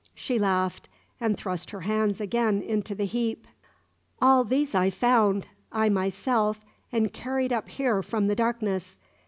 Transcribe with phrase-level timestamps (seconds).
[0.15, 3.45] She laughed and thrust her hands again into the heap.
[4.19, 8.97] "All these I found I myself and carried up here from the darkness.